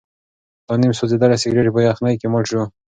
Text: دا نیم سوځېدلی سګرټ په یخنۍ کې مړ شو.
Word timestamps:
دا 0.67 0.73
نیم 0.81 0.93
سوځېدلی 0.99 1.37
سګرټ 1.43 1.67
په 1.73 1.79
یخنۍ 1.87 2.15
کې 2.19 2.27
مړ 2.33 2.43
شو. 2.49 2.61